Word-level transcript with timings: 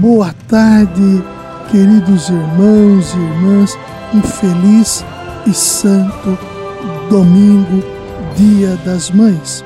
Boa 0.00 0.32
tarde, 0.46 1.24
queridos 1.72 2.28
irmãos 2.28 3.12
e 3.14 3.18
irmãs. 3.18 3.76
Um 4.14 4.22
feliz 4.22 5.04
e 5.44 5.52
santo 5.52 6.38
domingo, 7.10 7.82
Dia 8.36 8.76
das 8.84 9.10
Mães. 9.10 9.64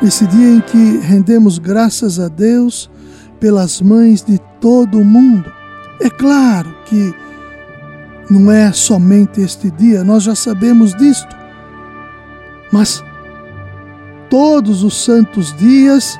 Esse 0.00 0.24
dia 0.28 0.48
em 0.48 0.60
que 0.60 0.98
rendemos 0.98 1.58
graças 1.58 2.20
a 2.20 2.28
Deus 2.28 2.88
pelas 3.40 3.80
mães 3.80 4.22
de 4.22 4.38
todo 4.60 5.00
o 5.00 5.04
mundo. 5.04 5.52
É 6.00 6.08
claro 6.08 6.72
que 6.84 7.12
não 8.30 8.52
é 8.52 8.70
somente 8.70 9.40
este 9.40 9.72
dia, 9.72 10.04
nós 10.04 10.22
já 10.22 10.36
sabemos 10.36 10.94
disto. 10.94 11.34
Mas 12.70 13.02
todos 14.30 14.84
os 14.84 15.04
santos 15.04 15.52
dias 15.56 16.16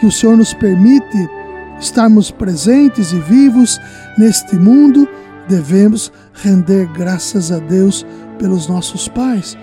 que 0.00 0.06
o 0.06 0.10
Senhor 0.10 0.36
nos 0.36 0.52
permite 0.52 1.35
estarmos 1.80 2.30
presentes 2.30 3.12
e 3.12 3.20
vivos 3.20 3.78
neste 4.18 4.56
mundo, 4.56 5.08
devemos 5.48 6.12
render 6.32 6.86
graças 6.92 7.52
a 7.52 7.58
Deus 7.58 8.06
pelos 8.38 8.68
nossos 8.68 9.08
pais, 9.08 9.56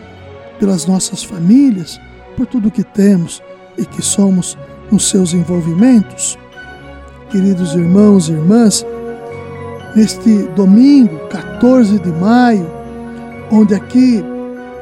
pelas 0.59 0.85
nossas 0.85 1.23
famílias, 1.23 1.99
por 2.35 2.45
tudo 2.47 2.71
que 2.71 2.83
temos 2.83 3.41
e 3.77 3.85
que 3.85 4.01
somos 4.01 4.57
nos 4.91 5.09
seus 5.09 5.33
envolvimentos. 5.33 6.37
Queridos 7.29 7.73
irmãos 7.73 8.29
e 8.29 8.33
irmãs, 8.33 8.85
neste 9.95 10.43
domingo, 10.55 11.19
14 11.29 11.99
de 11.99 12.11
maio, 12.11 12.69
onde 13.51 13.73
aqui 13.73 14.23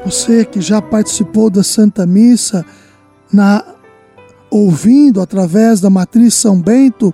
você 0.05 0.43
que 0.43 0.59
já 0.59 0.81
participou 0.81 1.49
da 1.49 1.63
Santa 1.63 2.05
Missa 2.05 2.65
na 3.31 3.63
ouvindo 4.51 5.21
através 5.21 5.79
da 5.79 5.89
Matriz 5.89 6.33
São 6.33 6.61
Bento, 6.61 7.13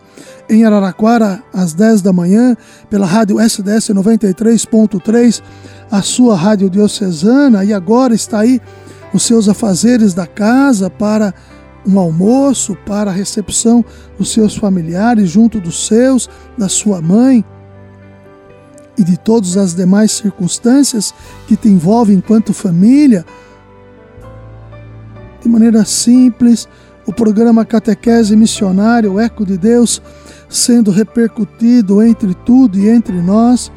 em 0.50 0.66
Araraquara, 0.66 1.44
às 1.54 1.74
10 1.74 2.02
da 2.02 2.12
manhã, 2.12 2.58
pela 2.90 3.06
rádio 3.06 3.40
SDS 3.40 3.90
93.3, 3.90 5.44
a 5.92 6.02
sua 6.02 6.36
rádio 6.36 6.70
diocesana, 6.70 7.64
e 7.64 7.72
agora 7.72 8.16
está 8.16 8.40
aí 8.40 8.60
nos 9.14 9.24
seus 9.24 9.48
afazeres 9.48 10.16
da 10.16 10.26
casa 10.26 10.90
para 10.90 11.34
um 11.88 12.00
almoço, 12.00 12.76
para 12.86 13.12
a 13.12 13.14
recepção 13.14 13.86
dos 14.18 14.32
seus 14.32 14.56
familiares, 14.58 15.30
junto 15.30 15.62
dos 15.62 15.86
seus, 15.86 16.28
da 16.58 16.68
sua 16.68 17.02
mãe 17.02 17.46
e 18.98 19.04
de 19.04 19.16
todas 19.16 19.56
as 19.56 19.76
demais 19.76 20.12
circunstâncias 20.12 21.14
que 21.48 21.56
te 21.56 21.70
envolvem 21.70 22.18
enquanto 22.18 22.52
família, 22.52 23.24
de 25.42 25.48
maneira 25.48 25.86
simples, 25.86 26.68
o 27.08 27.13
programa 27.13 27.63
Catequese 27.63 28.36
Missionário, 28.36 29.13
o 29.13 29.19
Eco 29.19 29.45
de 29.45 29.58
Deus, 29.58 30.02
sendo 30.50 30.91
repercutido 30.91 32.03
entre 32.03 32.33
tudo 32.33 32.77
e 32.77 32.89
entre 32.89 33.22
nós, 33.22 33.72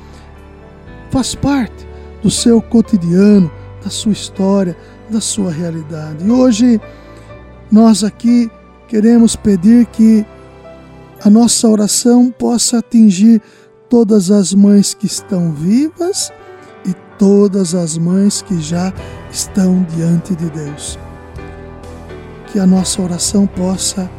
faz 1.10 1.36
parte 1.36 1.86
do 2.22 2.30
seu 2.30 2.60
cotidiano, 2.60 3.48
da 3.84 3.88
sua 3.88 4.10
história, 4.10 4.76
da 5.08 5.20
sua 5.20 5.52
realidade. 5.52 6.26
E 6.26 6.30
hoje 6.30 6.80
nós 7.70 8.02
aqui 8.02 8.50
queremos 8.88 9.36
pedir 9.36 9.86
que 9.86 10.26
a 11.24 11.30
nossa 11.30 11.68
oração 11.68 12.32
possa 12.36 12.78
atingir 12.78 13.40
todas 13.88 14.30
as 14.32 14.52
mães 14.52 14.92
que 14.92 15.06
estão 15.06 15.52
vivas 15.52 16.32
e 16.84 16.92
todas 17.16 17.76
as 17.76 17.96
mães 17.96 18.42
que 18.42 18.60
já 18.60 18.92
estão 19.30 19.86
diante 19.94 20.34
de 20.34 20.50
Deus 20.50 20.98
que 22.52 22.58
a 22.58 22.66
nossa 22.66 23.00
oração 23.00 23.46
possa 23.46 24.10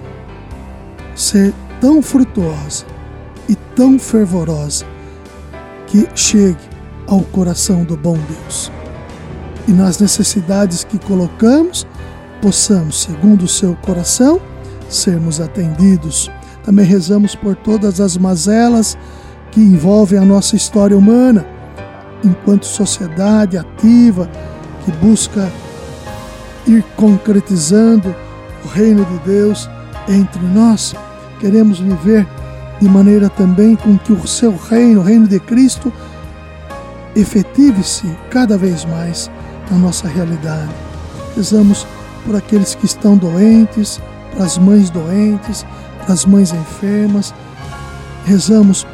ser 1.15 1.53
tão 1.79 2.01
frutuosa 2.01 2.85
e 3.49 3.55
tão 3.75 3.99
fervorosa 3.99 4.85
que 5.87 6.07
chegue 6.15 6.69
ao 7.07 7.21
coração 7.21 7.83
do 7.83 7.97
bom 7.97 8.17
Deus. 8.17 8.71
E 9.67 9.71
nas 9.71 9.99
necessidades 9.99 10.83
que 10.83 10.97
colocamos, 10.97 11.85
possamos, 12.41 13.01
segundo 13.01 13.43
o 13.43 13.47
seu 13.47 13.75
coração, 13.75 14.39
sermos 14.89 15.39
atendidos. 15.39 16.31
Também 16.63 16.85
rezamos 16.85 17.35
por 17.35 17.55
todas 17.55 17.99
as 17.99 18.17
mazelas 18.17 18.97
que 19.51 19.59
envolvem 19.59 20.19
a 20.19 20.25
nossa 20.25 20.55
história 20.55 20.97
humana, 20.97 21.45
enquanto 22.23 22.65
sociedade 22.65 23.57
ativa 23.57 24.29
que 24.85 24.91
busca 24.93 25.51
ir 26.67 26.83
concretizando 26.95 28.15
o 28.63 28.67
reino 28.67 29.05
de 29.05 29.17
Deus 29.19 29.69
entre 30.07 30.41
nós. 30.47 30.93
Queremos 31.39 31.79
viver 31.79 32.27
de 32.79 32.87
maneira 32.87 33.29
também 33.29 33.75
com 33.75 33.97
que 33.97 34.11
o 34.11 34.27
seu 34.27 34.55
reino, 34.55 35.01
o 35.01 35.03
reino 35.03 35.27
de 35.27 35.39
Cristo, 35.39 35.91
efetive-se 37.15 38.07
cada 38.29 38.57
vez 38.57 38.85
mais 38.85 39.29
na 39.69 39.77
nossa 39.77 40.07
realidade. 40.07 40.71
Rezamos 41.35 41.85
por 42.25 42.35
aqueles 42.35 42.75
que 42.75 42.85
estão 42.85 43.17
doentes, 43.17 43.99
para 44.33 44.45
as 44.45 44.57
mães 44.57 44.89
doentes, 44.89 45.65
para 46.03 46.13
as 46.13 46.25
mães 46.25 46.51
enfermas. 46.53 47.33
Rezamos 48.25 48.85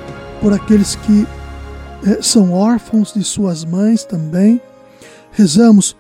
por 0.42 0.54
aqueles 0.54 0.96
que 0.96 1.28
eh, 2.06 2.20
são 2.22 2.54
órfãos 2.54 3.14
de 3.14 3.24
suas 3.24 3.66
mães 3.66 4.04
também. 4.04 4.62
Rezamos 5.32 5.96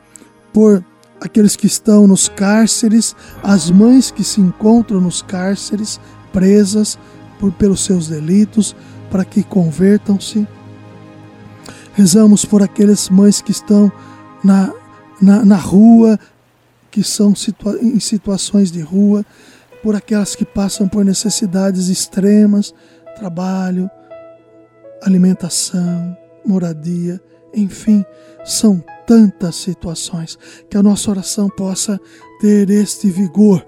por 0.53 0.83
aqueles 1.22 1.55
que 1.55 1.67
estão 1.67 2.07
nos 2.07 2.28
cárceres, 2.28 3.16
as 3.44 3.69
mães 3.72 4.11
que 4.11 4.23
se 4.23 4.39
encontram 4.39 5.01
nos 5.01 5.22
cárceres, 5.22 6.00
presas 6.31 6.97
por, 7.39 7.51
pelos 7.51 7.83
seus 7.83 8.07
delitos, 8.07 8.75
para 9.09 9.25
que 9.25 9.44
convertam-se. 9.44 10.47
Rezamos 11.94 12.45
por 12.45 12.61
aquelas 12.61 13.09
mães 13.09 13.41
que 13.41 13.51
estão 13.51 13.91
na, 14.44 14.72
na, 15.22 15.44
na 15.44 15.56
rua, 15.56 16.19
que 16.91 17.03
são 17.03 17.35
situa 17.35 17.77
em 17.81 18.00
situações 18.00 18.72
de 18.72 18.81
rua, 18.81 19.25
por 19.81 19.95
aquelas 19.95 20.35
que 20.35 20.45
passam 20.45 20.88
por 20.88 21.03
necessidades 21.03 21.88
extremas, 21.88 22.73
trabalho, 23.16 23.89
alimentação, 25.01 26.16
moradia, 26.45 27.22
enfim, 27.57 28.06
são 28.45 28.84
tantas 29.06 29.56
situações, 29.56 30.38
que 30.69 30.78
a 30.78 30.84
nossa 30.84 31.09
oração 31.09 31.50
possa 31.50 32.00
ter 32.40 32.69
este 32.69 33.09
vigor 33.09 33.66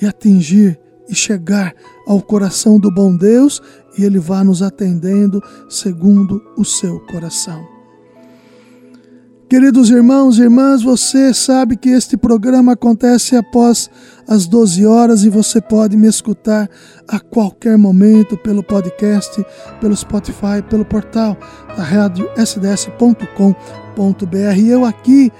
e 0.00 0.06
atingir 0.06 0.78
e 1.08 1.14
chegar 1.14 1.74
ao 2.06 2.20
coração 2.20 2.78
do 2.78 2.92
bom 2.92 3.16
Deus 3.16 3.60
e 3.98 4.04
Ele 4.04 4.18
vá 4.18 4.44
nos 4.44 4.62
atendendo 4.62 5.42
segundo 5.68 6.40
o 6.56 6.64
seu 6.64 7.00
coração. 7.06 7.79
Queridos 9.50 9.90
irmãos 9.90 10.38
e 10.38 10.42
irmãs, 10.42 10.80
você 10.80 11.34
sabe 11.34 11.76
que 11.76 11.88
este 11.88 12.16
programa 12.16 12.74
acontece 12.74 13.34
após 13.34 13.90
as 14.28 14.46
12 14.46 14.86
horas 14.86 15.24
e 15.24 15.28
você 15.28 15.60
pode 15.60 15.96
me 15.96 16.06
escutar 16.06 16.70
a 17.08 17.18
qualquer 17.18 17.76
momento 17.76 18.36
pelo 18.36 18.62
podcast, 18.62 19.44
pelo 19.80 19.96
Spotify, 19.96 20.62
pelo 20.70 20.84
portal 20.84 21.36
da 21.76 21.82
rádio 21.82 22.30
sds.com.br. 22.36 23.26
Eu 24.64 24.84
aqui, 24.84 25.32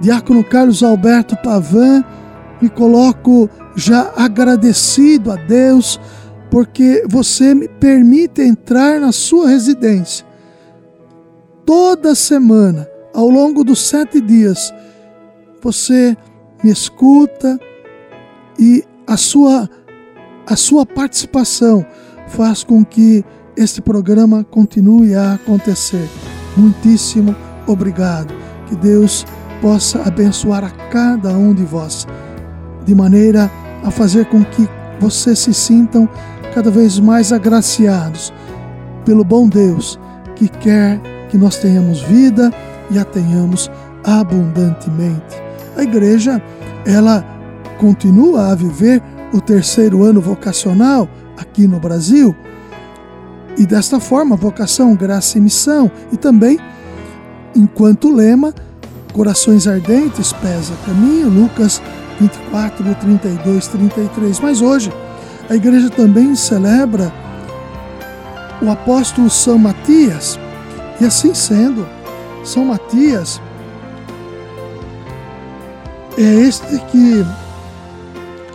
Diácono 0.00 0.42
Carlos 0.42 0.82
Alberto 0.82 1.36
Pavan, 1.42 2.02
me 2.58 2.70
coloco 2.70 3.50
já 3.76 4.14
agradecido 4.16 5.30
a 5.30 5.36
Deus 5.36 6.00
porque 6.50 7.04
você 7.06 7.54
me 7.54 7.68
permite 7.68 8.40
entrar 8.40 8.98
na 8.98 9.12
sua 9.12 9.46
residência 9.46 10.24
toda 11.66 12.14
semana 12.14 12.88
ao 13.14 13.28
longo 13.28 13.62
dos 13.64 13.86
sete 13.86 14.20
dias, 14.20 14.72
você 15.62 16.16
me 16.62 16.70
escuta 16.70 17.58
e 18.58 18.84
a 19.06 19.16
sua, 19.16 19.68
a 20.46 20.56
sua 20.56 20.86
participação 20.86 21.84
faz 22.28 22.64
com 22.64 22.84
que 22.84 23.24
este 23.56 23.82
programa 23.82 24.44
continue 24.44 25.14
a 25.14 25.34
acontecer. 25.34 26.08
Muitíssimo 26.56 27.34
obrigado. 27.66 28.34
Que 28.68 28.76
Deus 28.76 29.26
possa 29.60 30.02
abençoar 30.02 30.64
a 30.64 30.70
cada 30.88 31.30
um 31.30 31.52
de 31.52 31.64
vós, 31.64 32.06
de 32.84 32.94
maneira 32.94 33.50
a 33.84 33.90
fazer 33.90 34.26
com 34.26 34.44
que 34.44 34.68
vocês 34.98 35.40
se 35.40 35.52
sintam 35.52 36.08
cada 36.54 36.70
vez 36.70 36.98
mais 36.98 37.32
agraciados 37.32 38.32
pelo 39.04 39.24
bom 39.24 39.48
Deus 39.48 39.98
que 40.36 40.48
quer 40.48 41.00
que 41.28 41.36
nós 41.36 41.58
tenhamos 41.58 42.00
vida 42.02 42.50
e 42.90 42.98
a 42.98 43.04
tenhamos 43.04 43.70
abundantemente. 44.04 45.36
A 45.76 45.82
igreja, 45.82 46.42
ela 46.84 47.24
continua 47.78 48.52
a 48.52 48.54
viver 48.54 49.02
o 49.32 49.40
terceiro 49.40 50.04
ano 50.04 50.20
vocacional 50.20 51.08
aqui 51.36 51.66
no 51.66 51.80
Brasil. 51.80 52.34
E 53.56 53.66
desta 53.66 54.00
forma, 54.00 54.36
vocação, 54.36 54.94
graça 54.94 55.38
e 55.38 55.40
missão. 55.40 55.90
E 56.10 56.16
também, 56.16 56.58
enquanto 57.54 58.14
lema, 58.14 58.54
corações 59.12 59.66
ardentes, 59.66 60.32
pesa 60.32 60.72
caminho, 60.86 61.28
Lucas 61.28 61.82
24, 62.20 62.94
32, 62.94 63.66
33. 63.68 64.40
Mas 64.40 64.60
hoje, 64.60 64.92
a 65.50 65.54
igreja 65.54 65.90
também 65.90 66.34
celebra 66.34 67.12
o 68.62 68.70
apóstolo 68.70 69.28
São 69.28 69.58
Matias. 69.58 70.38
E 71.00 71.04
assim 71.04 71.34
sendo, 71.34 71.86
São 72.44 72.64
Matias 72.64 73.40
é 76.18 76.22
este 76.22 76.78
que 76.90 77.24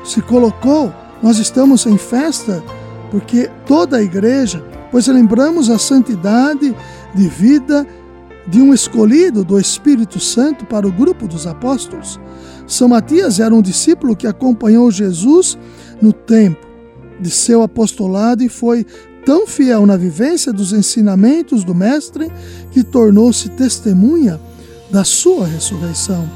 se 0.03 0.21
colocou. 0.21 0.93
Nós 1.21 1.39
estamos 1.39 1.85
em 1.85 1.97
festa 1.97 2.63
porque 3.09 3.49
toda 3.65 3.97
a 3.97 4.03
igreja, 4.03 4.63
pois 4.91 5.07
lembramos 5.07 5.69
a 5.69 5.79
santidade 5.79 6.75
de 7.15 7.27
vida 7.27 7.87
de 8.47 8.61
um 8.61 8.73
escolhido 8.73 9.43
do 9.43 9.59
Espírito 9.59 10.19
Santo 10.19 10.65
para 10.65 10.87
o 10.87 10.91
grupo 10.91 11.27
dos 11.27 11.47
apóstolos. 11.47 12.19
São 12.65 12.89
Matias 12.89 13.39
era 13.39 13.53
um 13.53 13.61
discípulo 13.61 14.15
que 14.15 14.27
acompanhou 14.27 14.91
Jesus 14.91 15.57
no 16.01 16.13
tempo 16.13 16.65
de 17.19 17.29
seu 17.29 17.63
apostolado 17.63 18.43
e 18.43 18.49
foi 18.49 18.85
tão 19.27 19.45
fiel 19.45 19.85
na 19.85 19.97
vivência 19.97 20.53
dos 20.53 20.71
ensinamentos 20.71 21.65
do 21.65 21.75
Mestre 21.75 22.31
que 22.71 22.81
tornou-se 22.81 23.49
testemunha 23.49 24.39
da 24.89 25.03
sua 25.03 25.45
ressurreição. 25.45 26.31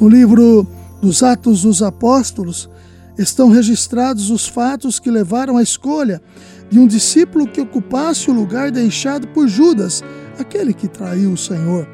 No 0.00 0.08
livro 0.08 0.64
dos 1.02 1.24
Atos 1.24 1.62
dos 1.62 1.82
Apóstolos 1.82 2.70
estão 3.18 3.50
registrados 3.50 4.30
os 4.30 4.46
fatos 4.46 5.00
que 5.00 5.10
levaram 5.10 5.56
à 5.56 5.62
escolha 5.64 6.22
de 6.70 6.78
um 6.78 6.86
discípulo 6.86 7.48
que 7.48 7.60
ocupasse 7.60 8.30
o 8.30 8.32
lugar 8.32 8.70
deixado 8.70 9.26
por 9.26 9.48
Judas, 9.48 10.00
aquele 10.38 10.72
que 10.72 10.86
traiu 10.86 11.32
o 11.32 11.36
Senhor. 11.36 11.84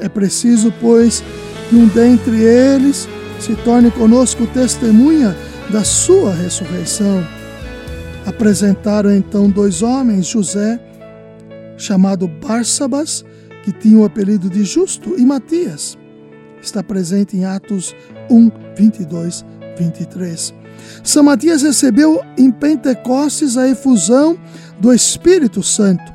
É 0.00 0.08
preciso, 0.08 0.72
pois, 0.80 1.22
que 1.68 1.76
um 1.76 1.86
dentre 1.86 2.40
eles 2.40 3.06
se 3.38 3.54
torne 3.56 3.90
conosco 3.90 4.46
testemunha 4.46 5.36
da 5.70 5.84
sua 5.84 6.32
ressurreição. 6.32 7.35
Apresentaram 8.26 9.14
então 9.14 9.48
dois 9.48 9.82
homens, 9.82 10.26
José, 10.26 10.80
chamado 11.78 12.26
Barsabas, 12.26 13.24
que 13.62 13.70
tinha 13.70 13.98
o 13.98 14.04
apelido 14.04 14.50
de 14.50 14.64
Justo, 14.64 15.14
e 15.16 15.24
Matias. 15.24 15.96
Está 16.60 16.82
presente 16.82 17.36
em 17.36 17.44
Atos 17.44 17.94
1, 18.28 18.50
22, 18.76 19.44
23. 19.78 20.52
São 21.04 21.22
Matias 21.22 21.62
recebeu 21.62 22.20
em 22.36 22.50
Pentecostes 22.50 23.56
a 23.56 23.68
efusão 23.68 24.36
do 24.80 24.92
Espírito 24.92 25.62
Santo. 25.62 26.12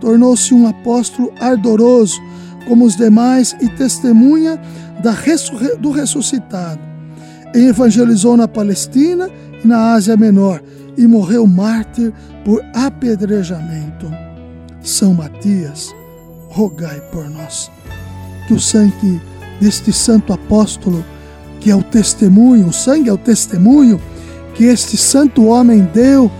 Tornou-se 0.00 0.54
um 0.54 0.66
apóstolo 0.66 1.30
ardoroso, 1.38 2.18
como 2.66 2.86
os 2.86 2.96
demais, 2.96 3.54
e 3.60 3.68
testemunha 3.68 4.58
do 5.78 5.90
ressuscitado. 5.90 6.80
E 7.54 7.66
evangelizou 7.66 8.36
na 8.36 8.48
Palestina 8.48 9.28
e 9.62 9.66
na 9.66 9.92
Ásia 9.92 10.16
Menor, 10.16 10.62
e 10.96 11.06
morreu 11.06 11.46
mártir 11.46 12.12
por 12.44 12.64
apedrejamento. 12.74 14.10
São 14.82 15.14
Matias, 15.14 15.94
rogai 16.48 17.00
por 17.12 17.28
nós. 17.28 17.70
Que 18.46 18.54
o 18.54 18.60
sangue 18.60 19.20
deste 19.60 19.92
santo 19.92 20.32
apóstolo, 20.32 21.04
que 21.60 21.70
é 21.70 21.76
o 21.76 21.82
testemunho, 21.82 22.68
o 22.68 22.72
sangue 22.72 23.08
é 23.08 23.12
o 23.12 23.18
testemunho 23.18 24.00
que 24.54 24.64
este 24.64 24.96
santo 24.96 25.46
homem 25.46 25.88
deu 25.92 26.30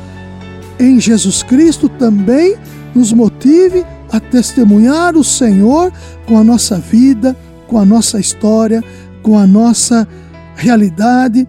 em 0.79 0.99
Jesus 0.99 1.43
Cristo, 1.43 1.89
também 1.89 2.57
nos 2.95 3.13
motive 3.13 3.85
a 4.11 4.19
testemunhar 4.19 5.17
o 5.17 5.23
Senhor 5.23 5.93
com 6.27 6.37
a 6.39 6.45
nossa 6.45 6.79
vida, 6.79 7.37
com 7.67 7.79
a 7.79 7.85
nossa 7.85 8.19
história, 8.19 8.83
com 9.23 9.39
a 9.39 9.47
nossa 9.47 10.09
realidade, 10.57 11.47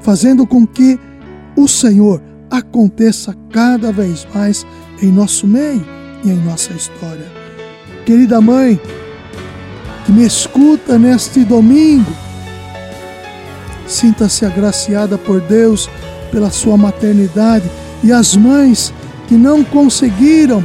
fazendo 0.00 0.46
com 0.46 0.66
que 0.66 0.98
o 1.56 1.66
Senhor 1.66 2.22
aconteça 2.50 3.34
cada 3.50 3.92
vez 3.92 4.26
mais 4.34 4.66
em 5.02 5.10
nosso 5.10 5.46
meio 5.46 5.84
e 6.24 6.30
em 6.30 6.36
nossa 6.36 6.72
história. 6.72 7.26
Querida 8.04 8.40
mãe, 8.40 8.80
que 10.04 10.12
me 10.12 10.24
escuta 10.24 10.98
neste 10.98 11.44
domingo, 11.44 12.10
sinta-se 13.86 14.44
agraciada 14.44 15.18
por 15.18 15.40
Deus 15.40 15.88
pela 16.30 16.50
sua 16.50 16.76
maternidade 16.76 17.70
e 18.02 18.12
as 18.12 18.36
mães 18.36 18.92
que 19.26 19.34
não 19.34 19.62
conseguiram 19.62 20.64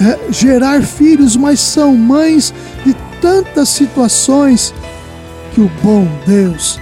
é, 0.00 0.32
gerar 0.32 0.82
filhos, 0.82 1.36
mas 1.36 1.60
são 1.60 1.96
mães 1.96 2.52
de 2.84 2.94
tantas 3.20 3.68
situações 3.68 4.74
que 5.54 5.60
o 5.60 5.70
bom 5.82 6.06
Deus 6.26 6.78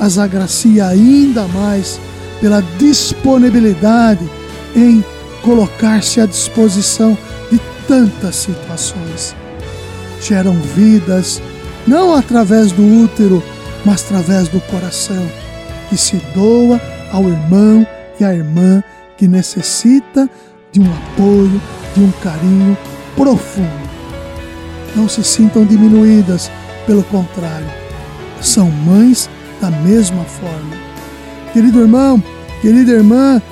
as 0.00 0.16
agracia 0.16 0.86
ainda 0.86 1.46
mais 1.48 2.00
pela 2.40 2.62
disponibilidade 2.78 4.28
em 4.74 5.04
colocar-se 5.42 6.20
à 6.20 6.26
disposição 6.26 7.16
de 7.50 7.60
tantas 7.86 8.36
situações. 8.36 9.34
Geram 10.20 10.54
vidas 10.74 11.40
não 11.86 12.14
através 12.14 12.72
do 12.72 13.04
útero, 13.04 13.42
mas 13.84 14.04
através 14.04 14.48
do 14.48 14.60
coração, 14.62 15.26
que 15.88 15.96
se 15.96 16.16
doa 16.34 16.80
ao 17.12 17.24
irmão 17.28 17.86
e 18.18 18.24
à 18.24 18.34
irmã 18.34 18.82
que 19.16 19.26
necessita 19.26 20.28
de 20.72 20.80
um 20.80 20.86
apoio, 20.92 21.60
de 21.94 22.00
um 22.00 22.10
carinho 22.22 22.76
profundo. 23.16 23.90
Não 24.94 25.08
se 25.08 25.22
sintam 25.24 25.64
diminuídas, 25.64 26.50
pelo 26.86 27.02
contrário, 27.04 27.70
são 28.40 28.70
mães 28.70 29.28
da 29.60 29.70
mesma 29.70 30.24
forma 30.24 30.89
Querido 31.52 31.80
irmão, 31.80 32.22
querida 32.62 32.92
irmã, 32.92 33.42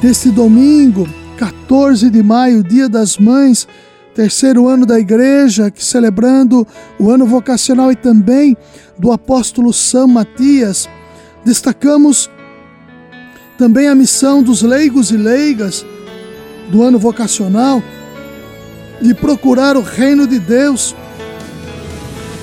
deste 0.00 0.30
domingo, 0.30 1.08
14 1.36 2.08
de 2.08 2.22
maio, 2.22 2.62
Dia 2.62 2.88
das 2.88 3.18
Mães, 3.18 3.66
terceiro 4.14 4.68
ano 4.68 4.86
da 4.86 5.00
igreja, 5.00 5.68
que 5.68 5.84
celebrando 5.84 6.64
o 6.96 7.10
ano 7.10 7.26
vocacional 7.26 7.90
e 7.90 7.96
também 7.96 8.56
do 8.96 9.10
apóstolo 9.10 9.72
São 9.72 10.06
Matias, 10.06 10.88
destacamos 11.44 12.30
também 13.58 13.88
a 13.88 13.96
missão 13.96 14.44
dos 14.44 14.62
leigos 14.62 15.10
e 15.10 15.16
leigas 15.16 15.84
do 16.70 16.84
ano 16.84 17.00
vocacional 17.00 17.82
de 19.02 19.12
procurar 19.12 19.76
o 19.76 19.82
reino 19.82 20.24
de 20.24 20.38
Deus, 20.38 20.94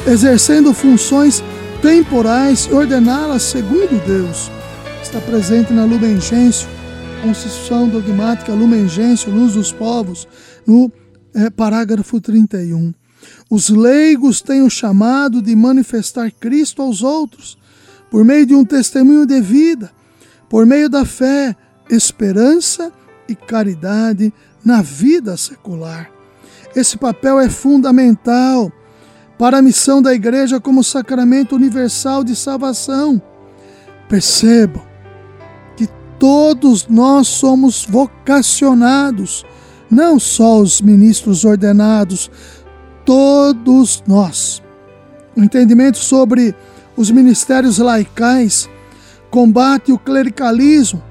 exercendo 0.05 0.73
funções 0.73 1.41
temporais 1.81 2.67
e 2.69 2.73
ordená-las 2.73 3.43
segundo 3.43 4.05
Deus 4.05 4.56
está 5.07 5.21
presente 5.21 5.71
na 5.71 5.85
Lumen 5.85 6.19
Gentium, 6.19 6.69
Constituição 7.23 7.87
Dogmática 7.87 8.51
Lumen 8.51 8.89
Gentium, 8.89 9.33
Luz 9.35 9.53
dos 9.53 9.71
Povos, 9.71 10.27
no 10.65 10.91
é, 11.33 11.49
parágrafo 11.49 12.19
31. 12.19 12.93
Os 13.49 13.69
leigos 13.69 14.41
têm 14.41 14.63
o 14.63 14.69
chamado 14.69 15.41
de 15.41 15.55
manifestar 15.55 16.29
Cristo 16.29 16.81
aos 16.81 17.03
outros, 17.03 17.57
por 18.11 18.25
meio 18.25 18.45
de 18.45 18.53
um 18.53 18.65
testemunho 18.65 19.25
de 19.25 19.39
vida, 19.39 19.93
por 20.49 20.65
meio 20.65 20.89
da 20.89 21.05
fé, 21.05 21.55
esperança 21.89 22.91
e 23.29 23.35
caridade 23.35 24.33
na 24.63 24.81
vida 24.81 25.37
secular. 25.37 26.11
Esse 26.75 26.97
papel 26.97 27.39
é 27.39 27.49
fundamental 27.49 28.69
para 29.39 29.59
a 29.59 29.61
missão 29.61 30.01
da 30.01 30.13
Igreja 30.13 30.59
como 30.59 30.83
sacramento 30.83 31.55
universal 31.55 32.25
de 32.25 32.35
salvação. 32.35 33.21
Percebam, 34.09 34.87
Todos 36.19 36.87
nós 36.87 37.27
somos 37.27 37.85
vocacionados, 37.87 39.45
não 39.89 40.19
só 40.19 40.59
os 40.59 40.81
ministros 40.81 41.45
ordenados, 41.45 42.31
todos 43.05 44.03
nós. 44.07 44.61
O 45.35 45.43
entendimento 45.43 45.97
sobre 45.97 46.55
os 46.95 47.11
ministérios 47.11 47.77
laicais 47.77 48.67
combate 49.29 49.91
o 49.91 49.99
clericalismo, 49.99 51.03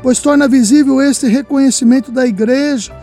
pois 0.00 0.20
torna 0.20 0.46
visível 0.46 1.00
este 1.02 1.26
reconhecimento 1.26 2.12
da 2.12 2.24
igreja 2.24 2.94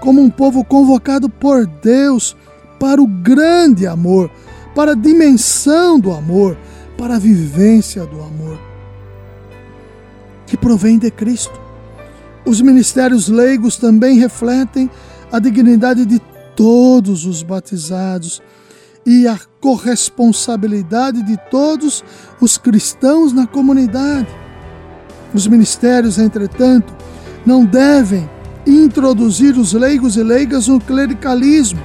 como 0.00 0.22
um 0.22 0.30
povo 0.30 0.64
convocado 0.64 1.28
por 1.28 1.66
Deus 1.66 2.36
para 2.78 3.02
o 3.02 3.06
grande 3.06 3.88
amor, 3.88 4.30
para 4.72 4.92
a 4.92 4.94
dimensão 4.94 5.98
do 5.98 6.12
amor, 6.12 6.56
para 6.96 7.16
a 7.16 7.18
vivência 7.18 8.06
do 8.06 8.20
amor 8.20 8.47
que 10.48 10.56
provém 10.56 10.98
de 10.98 11.10
Cristo. 11.10 11.58
Os 12.44 12.60
ministérios 12.60 13.28
leigos 13.28 13.76
também 13.76 14.18
refletem 14.18 14.90
a 15.30 15.38
dignidade 15.38 16.06
de 16.06 16.20
todos 16.56 17.26
os 17.26 17.42
batizados 17.42 18.42
e 19.04 19.28
a 19.28 19.38
corresponsabilidade 19.60 21.22
de 21.22 21.36
todos 21.50 22.02
os 22.40 22.56
cristãos 22.56 23.32
na 23.32 23.46
comunidade. 23.46 24.28
Os 25.34 25.46
ministérios, 25.46 26.18
entretanto, 26.18 26.94
não 27.44 27.64
devem 27.64 28.28
introduzir 28.66 29.56
os 29.56 29.72
leigos 29.72 30.16
e 30.16 30.22
leigas 30.22 30.68
no 30.68 30.80
clericalismo. 30.80 31.80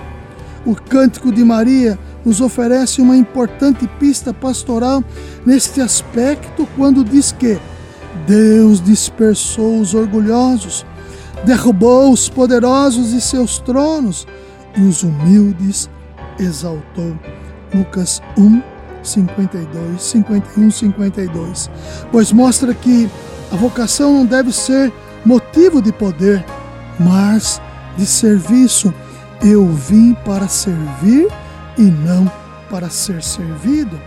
O 0.66 0.76
Cântico 0.76 1.32
de 1.32 1.44
Maria 1.44 2.00
nos 2.24 2.40
oferece 2.40 3.02
uma 3.02 3.18
importante 3.18 3.86
pista 4.00 4.34
pastoral 4.34 5.04
neste 5.46 5.82
aspecto 5.82 6.68
quando 6.78 7.04
diz 7.04 7.34
que 7.34 7.60
Deus 8.28 8.82
dispersou 8.82 9.80
os 9.80 9.94
orgulhosos, 9.94 10.86
derrubou 11.46 12.12
os 12.12 12.30
poderosos 12.30 13.12
de 13.12 13.20
seus 13.20 13.60
tronos 13.60 14.28
e 14.78 14.82
os 14.82 15.04
humildes 15.04 15.90
exaltou. 16.40 17.18
Lucas 17.74 18.22
1, 18.38 18.62
52, 19.02 20.02
51, 20.02 20.72
52. 20.72 21.70
Pois 22.12 22.32
mostra 22.32 22.74
que 22.74 23.10
a 23.52 23.56
vocação 23.56 24.14
não 24.14 24.26
deve 24.26 24.52
ser 24.52 24.92
motivo 25.26 25.82
de 25.82 25.92
poder, 25.92 26.44
mas 27.00 27.62
de 27.98 28.06
serviço. 28.06 28.94
Eu 29.42 29.68
vim 29.68 30.14
para 30.26 30.48
servir 30.48 31.28
e 31.78 31.82
não 31.82 32.32
para 32.70 32.90
ser 32.90 33.22
servido. 33.22 34.00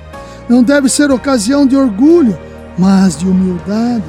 Não 0.49 0.63
deve 0.63 0.89
ser 0.89 1.11
ocasião 1.11 1.67
de 1.67 1.77
orgulho, 1.77 2.39
mas 2.79 3.17
de 3.17 3.27
humildade. 3.27 4.05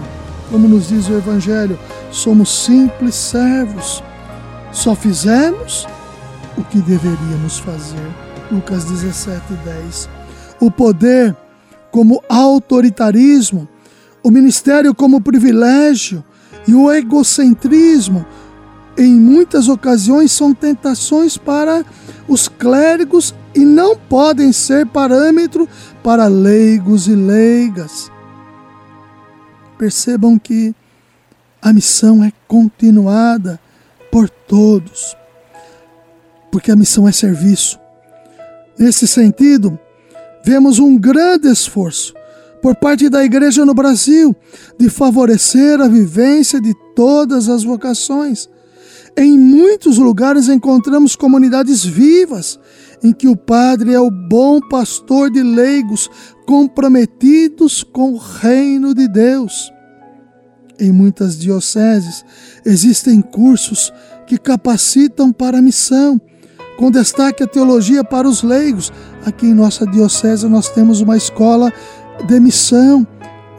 Como 0.50 0.68
nos 0.68 0.88
diz 0.88 1.08
o 1.10 1.14
Evangelho, 1.14 1.78
somos 2.12 2.50
simples 2.64 3.16
servos. 3.16 4.04
Só 4.72 4.96
fizemos 4.96 5.88
o 6.58 6.64
que 6.64 6.80
deveríamos 6.80 7.60
fazer. 7.60 8.10
Lucas 8.52 8.86
17, 8.86 9.42
10. 9.66 10.10
O 10.60 10.72
poder 10.72 11.36
como 11.92 12.24
autoritarismo, 12.30 13.68
o 14.24 14.32
ministério 14.32 14.94
como 14.94 15.22
privilégio 15.22 16.24
e 16.68 16.74
o 16.74 16.92
egocentrismo, 16.92 18.26
em 18.98 19.14
muitas 19.14 19.68
ocasiões, 19.68 20.32
são 20.32 20.54
tentações 20.54 21.38
para 21.38 21.86
os 22.28 22.48
clérigos 22.48 23.34
e 23.54 23.60
não 23.60 23.96
podem 23.96 24.52
ser 24.52 24.86
parâmetro 24.88 25.68
para 26.04 26.28
leigos 26.28 27.08
e 27.08 27.16
leigas. 27.16 28.12
Percebam 29.78 30.40
que 30.40 30.74
a 31.62 31.72
missão 31.72 32.24
é 32.24 32.32
continuada 32.48 33.60
por 34.12 34.30
todos 34.30 35.16
porque 36.52 36.72
a 36.72 36.76
missão 36.76 37.08
é 37.08 37.12
serviço. 37.12 37.80
Nesse 38.78 39.08
sentido, 39.08 39.78
vemos 40.44 40.80
um 40.80 40.98
grande 40.98 41.48
esforço 41.48 42.14
por 42.62 42.76
parte 42.76 43.10
da 43.10 43.24
igreja 43.24 43.66
no 43.66 43.74
Brasil 43.74 44.36
de 44.80 44.90
favorecer 44.90 45.80
a 45.80 45.88
vivência 45.88 46.60
de 46.60 46.74
todas 46.96 47.48
as 47.50 47.64
vocações. 47.64 48.50
Em 49.16 49.38
muitos 49.38 49.98
lugares 49.98 50.48
encontramos 50.48 51.16
comunidades 51.16 51.84
vivas 51.84 52.60
em 53.04 53.14
que 53.14 53.28
o 53.28 53.36
padre 53.36 53.94
é 53.94 54.00
o 54.00 54.10
bom 54.10 54.60
pastor 54.60 55.30
de 55.30 55.42
leigos 55.42 56.10
comprometidos 56.46 57.84
com 57.84 58.14
o 58.14 58.18
reino 58.18 58.94
de 58.94 59.08
Deus. 59.08 59.72
Em 60.80 60.92
muitas 60.92 61.38
dioceses 61.38 62.24
existem 62.66 63.22
cursos 63.22 63.92
que 64.26 64.38
capacitam 64.38 65.32
para 65.32 65.60
a 65.60 65.62
missão 65.62 66.20
com 66.78 66.92
destaque 66.92 67.44
a 67.44 67.48
teologia 67.48 68.04
para 68.04 68.28
os 68.28 68.44
leigos. 68.44 68.94
Aqui 69.26 69.48
em 69.48 69.54
nossa 69.54 69.86
diocese 69.86 70.48
nós 70.48 70.70
temos 70.70 71.02
uma 71.02 71.18
escola 71.18 71.74
de 72.26 72.40
missão, 72.40 73.06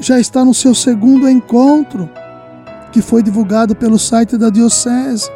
já 0.01 0.19
está 0.19 0.45
no 0.45 0.55
seu 0.55 0.75
segundo 0.75 1.29
encontro, 1.29 2.09
que 2.93 3.03
foi 3.03 3.23
divulgado 3.23 3.75
pelo 3.75 3.99
site 3.99 4.39
da 4.39 4.49
diocese. 4.49 5.29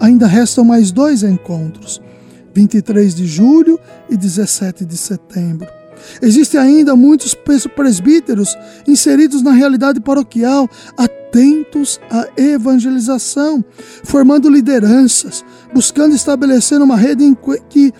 Ainda 0.00 0.26
restam 0.26 0.64
mais 0.64 0.90
dois 0.90 1.22
encontros, 1.22 2.00
23 2.54 3.14
de 3.14 3.26
julho 3.26 3.78
e 4.08 4.16
17 4.16 4.84
de 4.84 4.96
setembro. 4.96 5.68
Existem 6.20 6.60
ainda 6.60 6.94
muitos 6.94 7.34
presbíteros 7.74 8.56
inseridos 8.86 9.42
na 9.42 9.52
realidade 9.52 10.00
paroquial, 10.00 10.68
atentos 10.96 12.00
à 12.10 12.26
evangelização, 12.36 13.64
formando 14.04 14.48
lideranças, 14.48 15.44
buscando 15.72 16.14
estabelecer 16.14 16.80
uma 16.80 16.96
rede 16.96 17.36
que, 17.68 17.92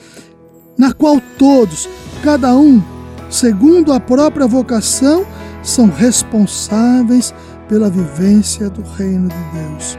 na 0.77 0.93
qual 0.93 1.21
todos, 1.39 1.89
cada 2.23 2.55
um, 2.57 2.83
segundo 3.31 3.93
a 3.93 4.01
própria 4.01 4.47
vocação, 4.47 5.27
são 5.63 5.89
responsáveis 5.89 7.35
pela 7.69 7.89
vivência 7.89 8.69
do 8.69 8.83
reino 8.83 9.29
de 9.29 9.59
Deus. 9.59 9.99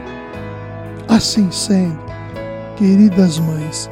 Assim 1.08 1.50
sendo, 1.50 1.98
queridas 2.76 3.38
mães, 3.38 3.90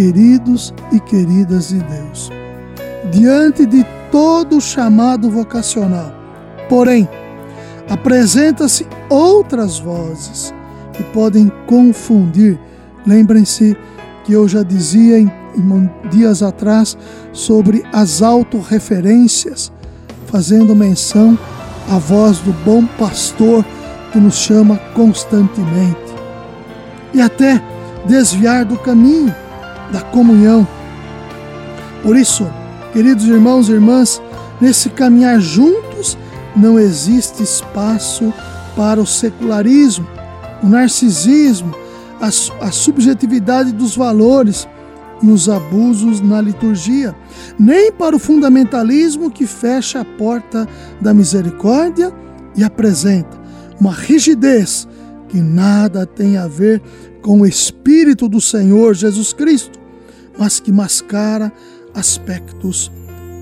queridos 0.00 0.72
e 0.90 0.98
queridas 0.98 1.68
de 1.68 1.78
Deus, 1.78 2.30
diante 3.12 3.66
de 3.66 3.84
todo 4.10 4.56
o 4.56 4.60
chamado 4.60 5.28
vocacional. 5.28 6.10
Porém, 6.70 7.06
apresenta-se 7.86 8.86
outras 9.10 9.78
vozes 9.78 10.54
que 10.94 11.02
podem 11.02 11.52
confundir. 11.66 12.58
Lembrem-se 13.06 13.76
que 14.24 14.32
eu 14.32 14.48
já 14.48 14.62
dizia 14.62 15.18
em, 15.18 15.30
em 15.54 15.90
dias 16.08 16.42
atrás 16.42 16.96
sobre 17.30 17.84
as 17.92 18.22
autorreferências, 18.22 19.70
fazendo 20.28 20.74
menção 20.74 21.38
à 21.90 21.98
voz 21.98 22.38
do 22.38 22.54
bom 22.64 22.86
pastor 22.98 23.62
que 24.12 24.18
nos 24.18 24.36
chama 24.36 24.78
constantemente. 24.94 26.14
E 27.12 27.20
até 27.20 27.62
desviar 28.06 28.64
do 28.64 28.78
caminho 28.78 29.34
da 29.92 30.00
comunhão. 30.00 30.66
Por 32.02 32.16
isso, 32.16 32.46
Queridos 32.92 33.24
irmãos 33.28 33.68
e 33.68 33.72
irmãs, 33.72 34.20
nesse 34.60 34.90
caminhar 34.90 35.40
juntos 35.40 36.18
não 36.56 36.78
existe 36.78 37.40
espaço 37.40 38.34
para 38.74 39.00
o 39.00 39.06
secularismo, 39.06 40.06
o 40.60 40.66
narcisismo, 40.66 41.72
a, 42.20 42.26
a 42.66 42.72
subjetividade 42.72 43.72
dos 43.72 43.96
valores 43.96 44.68
e 45.22 45.28
os 45.28 45.48
abusos 45.48 46.20
na 46.20 46.40
liturgia, 46.40 47.14
nem 47.58 47.92
para 47.92 48.16
o 48.16 48.18
fundamentalismo 48.18 49.30
que 49.30 49.46
fecha 49.46 50.00
a 50.00 50.04
porta 50.04 50.66
da 51.00 51.14
misericórdia 51.14 52.12
e 52.56 52.64
apresenta 52.64 53.38
uma 53.80 53.92
rigidez 53.92 54.88
que 55.28 55.40
nada 55.40 56.04
tem 56.04 56.36
a 56.36 56.48
ver 56.48 56.82
com 57.22 57.42
o 57.42 57.46
Espírito 57.46 58.28
do 58.28 58.40
Senhor 58.40 58.94
Jesus 58.94 59.32
Cristo, 59.32 59.78
mas 60.40 60.58
que 60.58 60.72
mascara 60.72 61.52
aspectos 61.94 62.90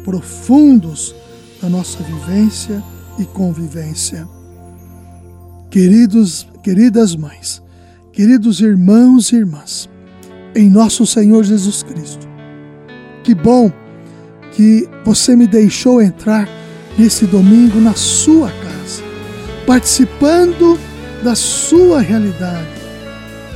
profundos 0.05 1.15
da 1.63 1.69
nossa 1.69 2.03
vivência 2.03 2.83
e 3.21 3.25
convivência. 3.25 4.29
Queridos, 5.71 6.49
queridas 6.61 7.15
mães, 7.15 7.63
queridos 8.13 8.61
irmãos 8.61 9.31
e 9.31 9.37
irmãs, 9.37 9.89
em 10.57 10.69
nosso 10.69 11.07
Senhor 11.07 11.45
Jesus 11.45 11.85
Cristo, 11.85 12.27
que 13.23 13.33
bom 13.33 13.71
que 14.51 14.89
você 15.05 15.37
me 15.37 15.47
deixou 15.47 16.03
entrar 16.03 16.49
nesse 16.99 17.27
domingo 17.27 17.79
na 17.81 17.95
sua 17.95 18.51
casa, 18.51 19.05
participando 19.65 20.77
da 21.23 21.37
sua 21.37 22.01
realidade, 22.01 22.67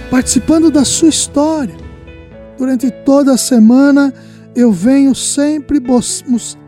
participando 0.08 0.70
da 0.70 0.84
sua 0.84 1.08
história. 1.08 1.81
Durante 2.62 2.92
toda 2.92 3.32
a 3.32 3.36
semana, 3.36 4.14
eu 4.54 4.70
venho 4.70 5.16
sempre 5.16 5.82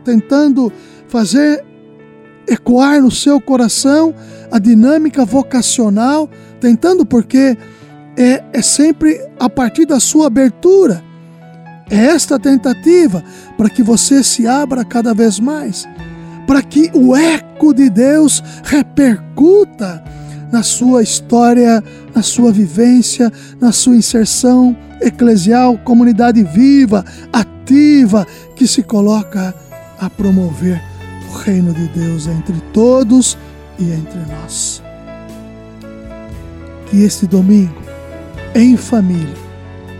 tentando 0.03 0.69
fazer 1.07 1.63
ecoar 2.45 3.01
no 3.01 3.09
seu 3.09 3.39
coração 3.39 4.13
a 4.51 4.59
dinâmica 4.59 5.23
vocacional, 5.23 6.29
tentando 6.59 7.05
porque 7.05 7.57
é, 8.17 8.43
é 8.51 8.61
sempre 8.61 9.25
a 9.39 9.49
partir 9.49 9.85
da 9.85 9.97
sua 10.01 10.27
abertura. 10.27 11.01
É 11.89 11.95
esta 11.95 12.37
tentativa 12.37 13.23
para 13.55 13.69
que 13.69 13.81
você 13.81 14.21
se 14.21 14.45
abra 14.45 14.83
cada 14.83 15.13
vez 15.13 15.39
mais, 15.39 15.87
para 16.45 16.61
que 16.61 16.91
o 16.93 17.15
eco 17.15 17.73
de 17.73 17.89
Deus 17.89 18.43
repercuta 18.65 20.03
na 20.51 20.61
sua 20.61 21.01
história, 21.01 21.81
na 22.13 22.21
sua 22.21 22.51
vivência, 22.51 23.31
na 23.61 23.71
sua 23.71 23.95
inserção 23.95 24.75
eclesial, 25.01 25.77
comunidade 25.77 26.43
viva, 26.43 27.03
ativa, 27.31 28.25
que 28.55 28.67
se 28.67 28.83
coloca 28.83 29.53
a 29.99 30.09
promover 30.09 30.81
o 31.29 31.37
reino 31.37 31.73
de 31.73 31.87
Deus 31.87 32.27
entre 32.27 32.59
todos 32.73 33.37
e 33.79 33.91
entre 33.91 34.19
nós. 34.31 34.81
que 36.85 37.03
este 37.03 37.25
domingo, 37.25 37.81
em 38.53 38.77
família, 38.77 39.35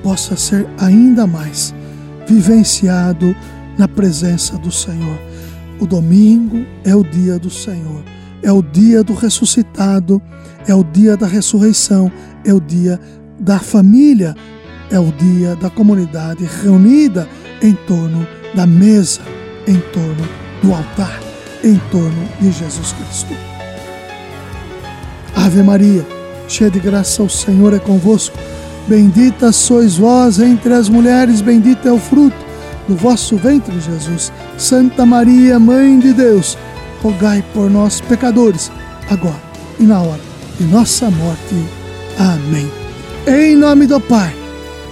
possa 0.04 0.38
ser 0.38 0.68
ainda 0.78 1.26
mais 1.26 1.74
vivenciado 2.28 3.36
na 3.78 3.88
presença 3.88 4.58
do 4.58 4.72
Senhor. 4.72 5.20
O 5.80 5.86
domingo 5.86 6.66
é 6.84 6.96
o 6.96 7.04
dia 7.04 7.38
do 7.38 7.50
Senhor, 7.50 8.04
é 8.42 8.52
o 8.52 8.62
dia 8.62 9.04
do 9.04 9.14
ressuscitado, 9.14 10.22
é 10.68 10.74
o 10.74 10.84
dia 10.84 11.18
da 11.18 11.28
ressurreição, 11.28 12.12
é 12.46 12.54
o 12.54 12.62
dia 12.62 13.00
da 13.40 13.60
família, 13.60 14.36
é 14.92 15.00
o 15.00 15.12
dia 15.12 15.56
da 15.56 15.70
comunidade 15.70 16.46
reunida 16.64 17.28
em 17.62 17.74
torno 17.74 18.28
da 18.54 18.66
mesa, 18.66 19.22
em 19.68 19.80
torno 19.92 20.28
do 20.62 20.74
altar, 20.74 21.20
em 21.64 21.76
torno 21.92 22.28
de 22.40 22.52
Jesus 22.52 22.94
Cristo. 22.94 23.34
Ave 25.36 25.62
Maria, 25.64 26.06
cheia 26.48 26.70
de 26.70 26.80
graça, 26.80 27.24
o 27.24 27.30
Senhor 27.30 27.74
é 27.74 27.80
convosco. 27.80 28.38
Bendita 28.88 29.52
sois 29.52 29.98
vós 29.98 30.40
entre 30.40 30.74
as 30.74 30.90
mulheres, 30.90 31.42
bendito 31.42 31.88
é 31.88 31.92
o 31.92 32.00
fruto 32.00 32.38
do 32.88 32.96
vosso 32.96 33.36
ventre, 33.36 33.80
Jesus. 33.80 34.32
Santa 34.58 35.06
Maria, 35.06 35.60
Mãe 35.60 36.00
de 36.00 36.14
Deus, 36.14 36.58
rogai 37.02 37.44
por 37.54 37.70
nós, 37.70 38.00
pecadores, 38.02 38.72
agora 39.10 39.42
e 39.80 39.84
na 39.84 40.02
hora 40.02 40.22
de 40.60 40.66
nossa 40.66 41.10
morte. 41.10 41.56
Amém. 42.18 42.70
Em 43.28 43.56
nome 43.56 43.88
do 43.88 44.00
Pai, 44.00 44.34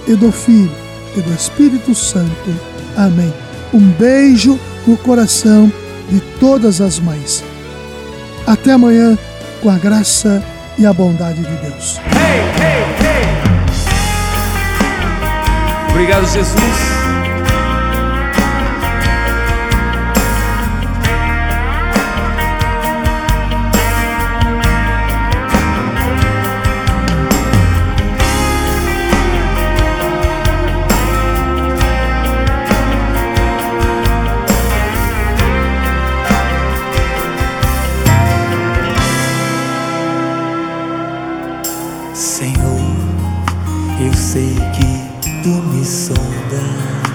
e 0.06 0.14
do 0.14 0.30
Filho, 0.30 0.70
e 1.16 1.20
do 1.20 1.32
Espírito 1.32 1.94
Santo. 1.94 2.54
Amém. 2.96 3.32
Um 3.72 3.80
beijo 3.80 4.58
no 4.86 4.96
coração 4.96 5.72
de 6.10 6.20
todas 6.38 6.80
as 6.80 6.98
mães. 6.98 7.42
Até 8.46 8.72
amanhã, 8.72 9.16
com 9.62 9.70
a 9.70 9.78
graça 9.78 10.42
e 10.78 10.84
a 10.84 10.92
bondade 10.92 11.42
de 11.42 11.56
Deus. 11.56 11.98
Hey, 11.98 12.40
hey, 12.60 12.84
hey. 13.00 13.24
Obrigado, 15.90 16.26
Jesus. 16.26 17.23
Quer 45.44 47.13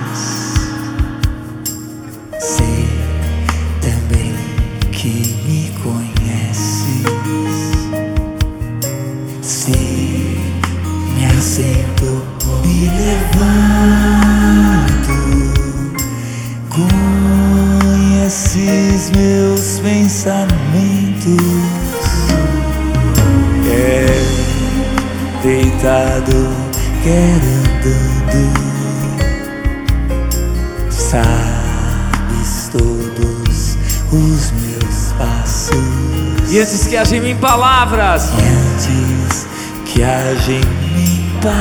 palavras. 37.59 38.29
E 38.37 38.41
antes 38.41 39.45
que 39.85 40.01
haja 40.01 40.51
em 40.53 40.65
mim 40.95 41.29
palavras. 41.41 41.59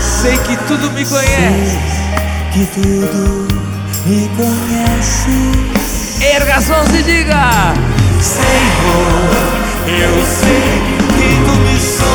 Sei 0.00 0.36
que 0.38 0.56
tudo 0.66 0.90
me 0.90 1.04
conhece. 1.04 1.30
Sei 1.30 1.78
que 2.52 2.66
tudo 2.74 3.46
me 4.06 4.28
conhece. 4.36 5.30
Erga 6.20 6.56
as 6.56 6.66
mãos 6.68 6.88
e 6.88 7.02
diga: 7.04 7.72
Senhor, 8.20 9.30
eu 9.86 10.26
sei 10.26 10.82
que 11.14 11.28
tu 11.46 11.54
me 11.60 11.78
sondas. 11.78 12.10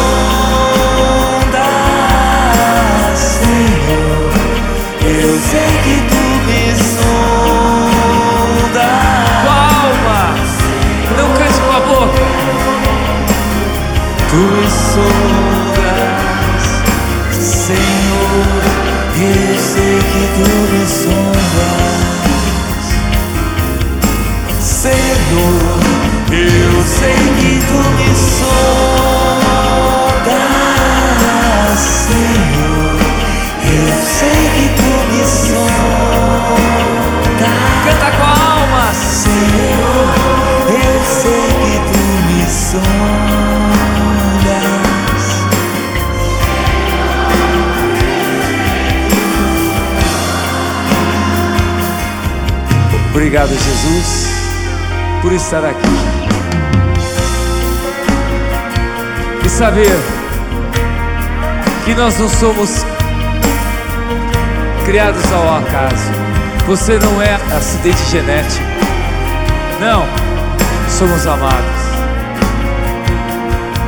Eu 5.02 5.40
sei 5.40 5.72
que 5.84 5.96
tu 6.10 6.24
me 6.46 6.62
sondas. 6.76 7.15
Tu 14.36 14.42
me 14.42 14.68
sondas, 14.70 16.26
Senhor. 17.32 18.64
Eu 19.16 19.56
sei 19.58 19.96
que 20.12 20.24
tu 20.36 20.48
me 20.74 20.84
sondas, 20.86 22.04
Senhor. 24.60 25.80
Eu 26.32 26.74
sei 26.84 27.20
que 27.40 27.54
tu 27.66 27.80
me 27.96 28.05
Obrigado, 53.36 53.60
Jesus, 53.62 54.30
por 55.22 55.34
estar 55.34 55.66
aqui 55.66 55.90
e 59.44 59.50
saber 59.50 59.94
que 61.84 61.94
nós 61.96 62.18
não 62.18 62.30
somos 62.30 62.86
criados 64.86 65.22
ao 65.34 65.58
acaso. 65.58 66.14
Você 66.66 66.98
não 66.98 67.22
é 67.22 67.34
acidente 67.58 68.02
genético. 68.10 68.64
Não, 69.82 70.06
somos 70.88 71.28
amados, 71.28 71.76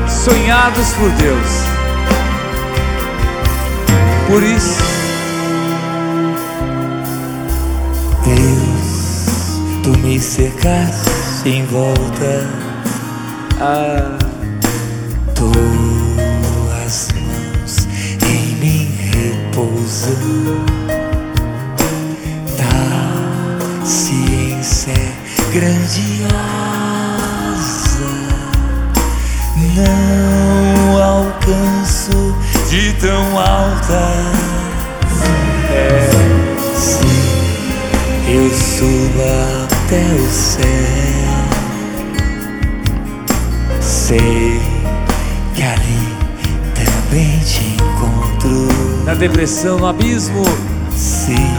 sonhados 0.09 0.91
por 0.95 1.09
Deus. 1.11 1.63
Por 4.27 4.43
isso, 4.43 4.96
me 10.07 10.19
cercaste 10.21 11.49
em 11.49 11.65
volta. 11.65 12.47
Ah, 13.59 14.17
tuas 15.35 17.07
mãos 17.13 17.87
em 18.23 18.55
mim 18.55 18.89
repousam. 19.11 20.77
grandiosa, 25.53 26.27
não 29.75 31.01
alcanço 31.01 32.35
de 32.69 32.93
tão 32.93 33.39
alta. 33.39 34.13
É, 35.71 36.09
se 36.75 38.31
eu 38.31 38.49
subo 38.53 39.66
até 39.87 40.03
o 40.15 40.27
céu, 40.29 40.65
sei 43.79 44.59
que 45.55 45.63
ali 45.63 46.17
também 46.75 47.39
te 47.39 47.63
encontro. 47.81 48.67
Na 49.05 49.13
depressão, 49.13 49.79
no 49.79 49.87
abismo. 49.87 50.43
Sim 50.93 51.53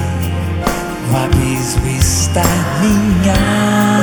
o 1.10 1.16
abismo 1.16 1.86
está 1.98 2.42
minha 2.82 3.97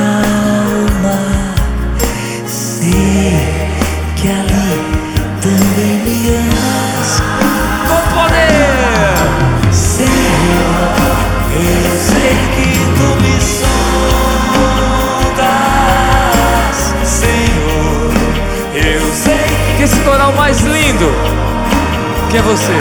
que 22.30 22.36
é 22.38 22.42
você. 22.42 22.72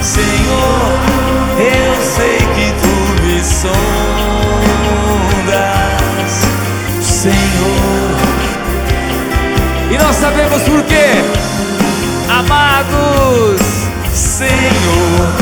Senhor, 0.00 0.98
eu 1.58 1.94
sei 2.02 2.38
que 2.38 2.72
tu 2.80 2.94
me 3.22 3.38
sondas, 3.44 3.72
Senhor. 7.00 8.12
E 9.90 9.98
nós 9.98 10.16
sabemos 10.16 10.62
por 10.62 10.82
quê, 10.84 11.22
amados. 12.28 13.60
Senhor, 14.12 15.41